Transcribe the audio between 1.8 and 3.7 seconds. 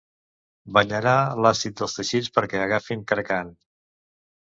els teixits perquè agafin cracant.